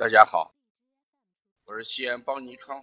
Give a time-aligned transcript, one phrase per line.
[0.00, 0.54] 大家好，
[1.66, 2.82] 我是西安邦尼康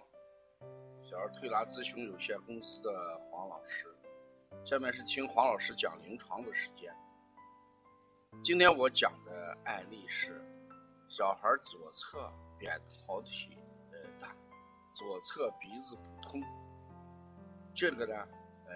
[1.02, 3.92] 小儿推拿咨询有限公司的黄老师。
[4.64, 6.94] 下面是听黄老师讲临床的时间。
[8.44, 10.40] 今天我讲的案例是
[11.08, 13.58] 小孩左侧扁桃体
[13.90, 14.32] 呃大，
[14.92, 16.40] 左侧鼻子不通，
[17.74, 18.14] 这个呢
[18.68, 18.72] 呃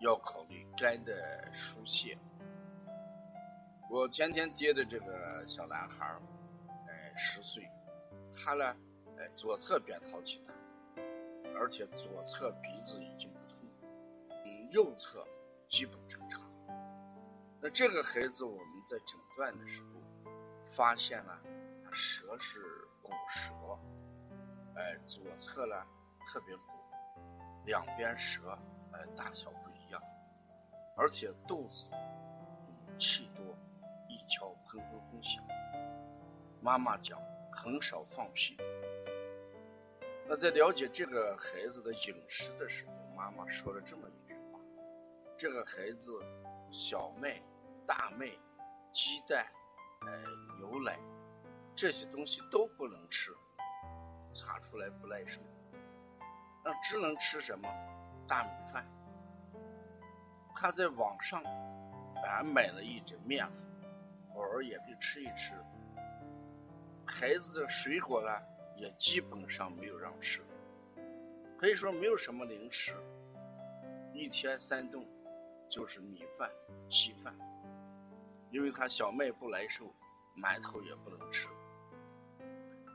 [0.00, 2.16] 要考虑肝的疏泄。
[3.90, 6.06] 我前天接的这个小男孩，
[6.86, 7.68] 呃十岁，
[8.32, 8.76] 他呢
[9.18, 10.52] 哎左侧扁桃体大，
[11.58, 13.58] 而且左侧鼻子已经不通，
[14.44, 15.26] 嗯右侧
[15.68, 16.42] 基本正常。
[17.60, 20.30] 那这个孩子我们在诊断的时候
[20.64, 21.38] 发现了，
[21.84, 22.60] 他舌是
[23.02, 23.52] 鼓舌，
[24.74, 25.86] 哎，左侧呢
[26.26, 26.62] 特别鼓，
[27.64, 28.58] 两边舌
[28.92, 30.02] 哎大小不一样，
[30.96, 33.44] 而且肚子嗯气多，
[34.08, 35.44] 一敲砰砰砰响。
[36.60, 37.20] 妈妈讲
[37.52, 38.56] 很少放屁。
[40.26, 44.58] 那在了解这个孩子的饮食的时候，妈妈说了这么一句话：
[45.36, 46.12] 这个孩子
[46.72, 47.40] 小麦。
[47.84, 48.26] 大麦、
[48.92, 49.44] 鸡蛋、
[50.06, 50.16] 呃
[50.56, 50.96] 牛奶
[51.74, 53.32] 这些东西都不能吃，
[54.32, 55.40] 查出来不耐受。
[56.64, 57.68] 那只能吃什么？
[58.28, 58.86] 大米饭。
[60.54, 61.42] 他在网上
[62.22, 63.90] 俺买了一点面粉，
[64.36, 65.52] 偶尔也会吃一吃。
[67.12, 68.30] 孩子的水果呢，
[68.76, 70.40] 也基本上没有让吃，
[71.58, 72.94] 可以说没有什么零食，
[74.14, 75.06] 一天三顿
[75.68, 76.50] 就是米饭、
[76.88, 77.36] 稀饭。
[78.50, 79.94] 因为他小麦不来受，
[80.36, 81.48] 馒头也不能吃，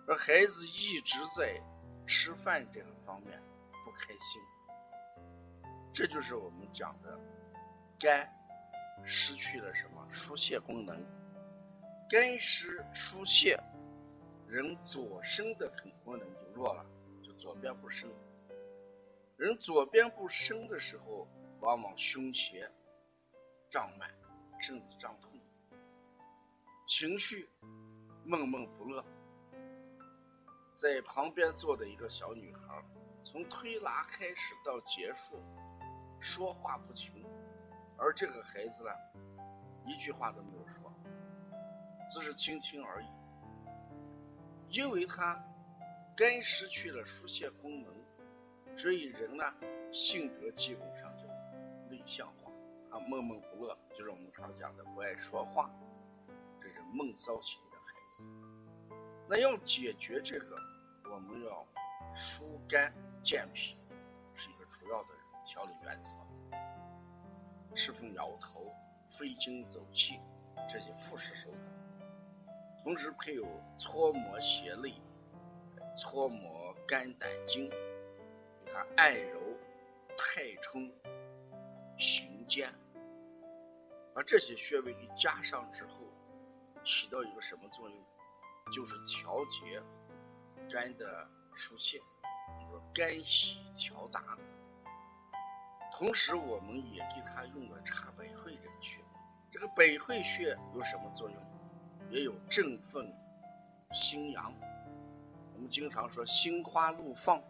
[0.07, 1.61] 而孩子一直在
[2.05, 3.41] 吃饭这个方面
[3.83, 4.41] 不开心，
[5.93, 7.19] 这就是我们讲的
[7.99, 8.31] 肝
[9.03, 11.03] 失去了什么疏泄功能，
[12.09, 13.59] 肝失疏泄，
[14.48, 15.70] 人左升的
[16.06, 16.85] 功能就弱了，
[17.22, 18.09] 就左边不升，
[19.35, 21.28] 人左边不升的时候，
[21.59, 22.72] 往往胸胁
[23.69, 24.09] 胀满，
[24.59, 25.31] 甚至胀痛。
[26.86, 27.50] 情绪
[28.24, 29.03] 闷闷不乐，
[30.78, 32.81] 在旁边坐的一个小女孩，
[33.25, 35.44] 从推拿开始到结束，
[36.22, 37.25] 说话不停，
[37.97, 38.91] 而这个孩子呢，
[39.86, 40.90] 一句话都没有说，
[42.09, 43.07] 只是听听而已。
[44.69, 45.44] 因为他
[46.16, 49.53] 肝失去了疏泄功能，所以人呢，
[49.91, 51.23] 性格基本上就
[51.89, 52.51] 内向化，
[52.89, 55.72] 啊，闷闷不乐，就是我们常讲的不爱说话。
[56.61, 58.25] 这是闷骚型的孩子，
[59.29, 60.56] 那要解决这个，
[61.11, 61.66] 我们要
[62.13, 63.77] 疏肝健脾，
[64.33, 65.09] 是一个主要的
[65.45, 66.13] 调理原则。
[67.73, 68.73] 吃风摇头、
[69.07, 70.19] 飞经走气
[70.67, 71.57] 这些复式手法，
[72.88, 73.46] 同时配有
[73.78, 74.94] 搓摩胁肋、
[75.98, 79.42] 搓摩肝胆经，给他按揉
[80.16, 80.90] 太冲、
[82.00, 82.74] 行间，
[84.16, 86.00] 把这些穴位给加上之后。
[86.86, 88.06] 起到一个什么作用？
[88.72, 89.84] 就是调节
[90.69, 92.00] 肝的疏泄，
[92.72, 94.38] 说肝喜调达。
[95.92, 99.04] 同时，我们也给他用了插百会这个穴。
[99.52, 101.56] 这个百会穴有什么作用？
[102.12, 103.13] 也有振奋
[103.94, 104.53] 心阳。
[105.53, 107.41] 我们经常说心花怒放，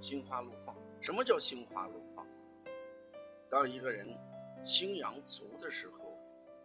[0.00, 0.76] 心花怒放。
[1.00, 2.26] 什么叫心花怒放？
[3.50, 4.18] 当一个人
[4.64, 5.98] 心阳足的时候，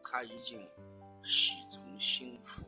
[0.03, 0.69] 他已经。
[1.23, 2.63] 喜从心出，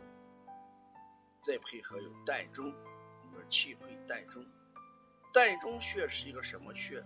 [1.41, 4.45] 再配合有膻中，我们说气会膻中，
[5.33, 7.03] 膻中穴是一个什么穴？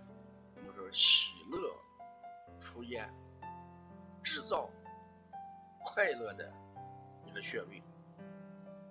[0.56, 1.74] 我们说喜乐
[2.60, 3.10] 出焉，
[4.22, 4.68] 制造
[5.80, 6.52] 快乐的
[7.28, 7.82] 一个穴位。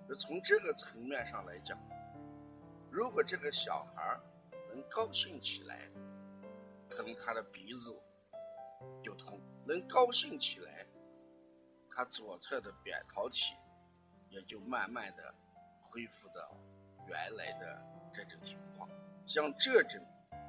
[0.08, 1.78] 那从这个层面上来讲，
[2.90, 4.18] 如果这个小孩
[4.70, 5.90] 能高兴起来，
[6.88, 8.00] 可能他的鼻子
[9.02, 10.86] 就通；能高兴起来。
[11.90, 13.54] 他左侧的扁桃体
[14.28, 15.34] 也就慢慢的
[15.82, 16.56] 恢复到
[17.08, 17.82] 原来的
[18.12, 18.88] 这种情况。
[19.26, 20.00] 像这种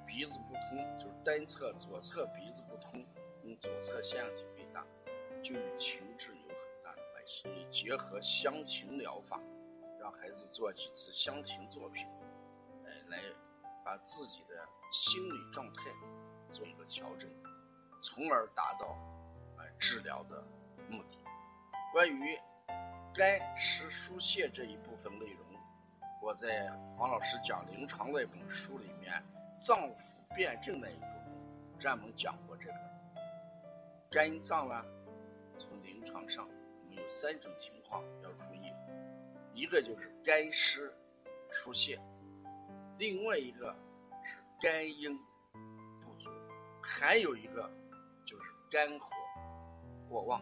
[0.06, 3.04] 鼻子不通，就是单侧左侧鼻子不通，
[3.42, 4.86] 跟左侧腺样体肥大，
[5.42, 6.32] 就有情志
[7.70, 9.40] 结合香庭疗法，
[10.00, 12.06] 让孩子做几次香庭作品，
[12.86, 13.18] 哎，来
[13.84, 14.56] 把自己的
[14.92, 15.84] 心理状态
[16.52, 17.30] 做一个调整，
[18.02, 18.98] 从而达到
[19.58, 20.44] 哎治疗的
[20.90, 21.18] 目的。
[21.94, 22.40] 关于
[23.14, 25.46] 肝湿疏泄这一部分内容，
[26.22, 29.24] 我在黄老师讲临床那本书里面
[29.62, 32.74] 脏腑辩证那一部分专门讲过这个。
[34.12, 34.84] 肝脏呢，
[35.58, 36.48] 从临床上
[37.02, 38.74] 有三种情况要注意，
[39.54, 40.94] 一个就是肝湿
[41.52, 42.00] 出现，
[42.98, 43.76] 另外一个
[44.24, 45.18] 是肝阴
[46.02, 46.30] 不足，
[46.82, 47.72] 还有一个
[48.26, 49.08] 就是肝火
[50.10, 50.42] 过旺，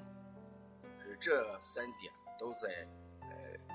[1.20, 2.88] 这三点都在
[3.22, 3.58] 呃《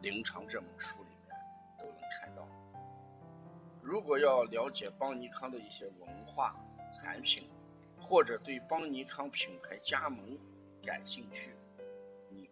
[0.00, 1.36] 临床》这本书里面
[1.78, 2.48] 都能看到。
[3.82, 6.54] 如果要了解邦尼康的一些文化
[6.90, 7.50] 产品，
[7.98, 10.38] 或者对邦尼康品牌加盟
[10.82, 11.54] 感兴趣，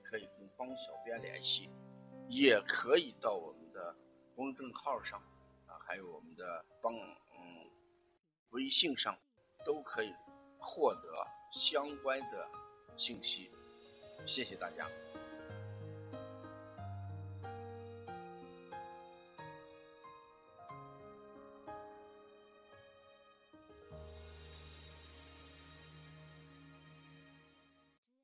[0.09, 1.69] 可以跟帮小编联系，
[2.29, 3.97] 也可以到我们的
[4.37, 5.19] 公众号上
[5.67, 7.71] 啊，还有我们的帮嗯
[8.51, 9.19] 微信上，
[9.65, 10.15] 都可以
[10.59, 11.01] 获得
[11.51, 12.49] 相关的
[12.97, 13.51] 信息。
[14.27, 14.89] 谢谢大家。